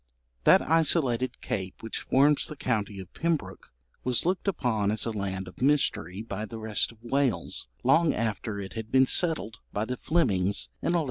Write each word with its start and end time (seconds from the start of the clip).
]That 0.45 0.63
isolated 0.63 1.41
cape 1.41 1.83
which 1.83 1.99
forms 1.99 2.47
the 2.47 2.55
county 2.55 2.99
of 2.99 3.13
Pembroke 3.13 3.71
was 4.03 4.25
looked 4.25 4.47
upon 4.47 4.89
as 4.89 5.05
a 5.05 5.11
land 5.11 5.47
of 5.47 5.61
mystery 5.61 6.23
by 6.23 6.45
the 6.47 6.57
rest 6.57 6.91
of 6.91 7.03
Wales 7.03 7.67
long 7.83 8.11
after 8.11 8.59
it 8.59 8.73
had 8.73 8.91
been 8.91 9.05
settled 9.05 9.59
by 9.71 9.85
the 9.85 9.97
Flemings 9.97 10.69
in 10.81 10.93
1113. 10.93 10.97